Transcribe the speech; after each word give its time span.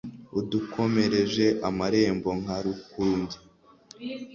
Udukomereje 0.39 1.45
amarembo 1.67 2.29
nka 2.41 2.57
Rukuge. 2.63 3.37